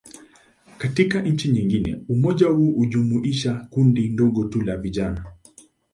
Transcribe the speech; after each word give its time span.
Katika 0.77 1.21
nchi 1.21 1.49
nyingine, 1.51 1.99
umoja 2.09 2.47
huu 2.47 2.71
hujumuisha 2.71 3.53
kundi 3.69 4.09
dogo 4.09 4.43
tu 4.43 4.61
la 4.61 4.77
vijana. 4.77 5.25